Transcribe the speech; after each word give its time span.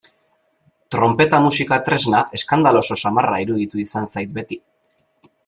Tronpeta 0.95 1.41
musika 1.47 1.79
tresna 1.89 2.23
eskandaloso 2.39 2.99
samarra 3.05 3.43
iruditu 3.45 3.83
izan 3.85 4.11
zait 4.15 4.35
beti. 4.41 4.61